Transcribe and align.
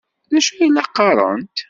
D 0.31 0.33
acu 0.37 0.51
ay 0.63 0.69
la 0.69 0.83
qqarent? 0.87 1.57